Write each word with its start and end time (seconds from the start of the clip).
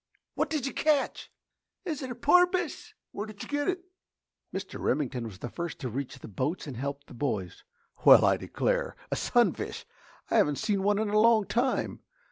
"What 0.33 0.49
did 0.49 0.65
you 0.65 0.73
catch?" 0.73 1.29
"Is 1.85 2.01
it 2.01 2.09
a 2.09 2.15
porpoise?" 2.15 2.95
"Where 3.11 3.27
did 3.27 3.43
you 3.43 3.47
get 3.47 3.67
it?" 3.67 3.83
Mr. 4.51 4.79
Remington 4.81 5.25
was 5.27 5.37
the 5.37 5.47
first 5.47 5.77
to 5.81 5.89
reach 5.89 6.17
the 6.17 6.27
boats 6.27 6.65
and 6.65 6.75
help 6.75 7.03
the 7.05 7.13
boys. 7.13 7.63
"Well, 8.03 8.25
I 8.25 8.37
declare 8.37 8.95
a 9.11 9.15
sunfish! 9.15 9.85
Haven't 10.25 10.55
seen 10.57 10.81
one 10.81 10.97
in 10.97 11.09
a 11.11 11.19
long 11.19 11.45
time. 11.45 11.99